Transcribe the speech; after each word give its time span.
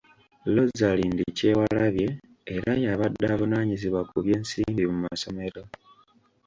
Rosalind 0.55 1.19
Kyewalabye 1.37 2.07
era 2.55 2.71
y'abadde 2.83 3.25
avunaanyizibwa 3.33 4.01
ku 4.09 4.17
by'ensimbi 4.25 4.83
mu 4.91 4.97
masomero. 5.05 5.61